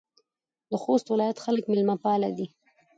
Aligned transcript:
د 0.69 0.71
خوست 0.83 1.05
ولایت 1.09 1.37
خلک 1.45 1.63
میلمه 1.71 1.95
پاله 2.03 2.29
دي. 2.37 2.47